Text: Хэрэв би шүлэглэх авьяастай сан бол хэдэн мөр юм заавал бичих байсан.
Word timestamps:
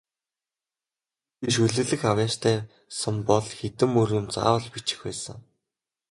Хэрэв 0.03 1.39
би 1.39 1.47
шүлэглэх 1.53 2.01
авьяастай 2.11 2.57
сан 2.99 3.15
бол 3.27 3.47
хэдэн 3.57 3.89
мөр 3.95 4.09
юм 4.19 4.27
заавал 4.35 4.65
бичих 4.73 4.99
байсан. 5.07 5.39